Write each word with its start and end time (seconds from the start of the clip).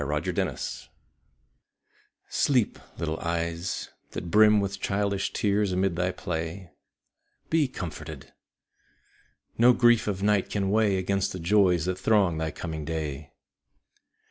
Slumber 0.01 0.31
Songs 0.33 0.89
I 0.89 0.89
Sleep, 2.27 2.79
little 2.97 3.19
eyes 3.19 3.91
That 4.13 4.31
brim 4.31 4.59
with 4.59 4.79
childish 4.79 5.31
tears 5.31 5.71
amid 5.71 5.95
thy 5.95 6.09
play, 6.11 6.71
Be 7.51 7.67
comforted! 7.67 8.33
No 9.59 9.73
grief 9.73 10.07
of 10.07 10.23
night 10.23 10.49
can 10.49 10.71
weigh 10.71 10.97
Against 10.97 11.33
the 11.33 11.39
joys 11.39 11.85
that 11.85 11.99
throng 11.99 12.39
thy 12.39 12.49
coming 12.49 12.83
day. 12.83 13.29